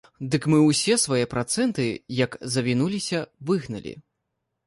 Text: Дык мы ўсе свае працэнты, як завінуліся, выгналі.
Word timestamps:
Дык 0.35 0.43
мы 0.51 0.59
ўсе 0.61 0.95
свае 1.01 1.25
працэнты, 1.33 1.85
як 2.21 2.39
завінуліся, 2.55 3.19
выгналі. 3.51 3.93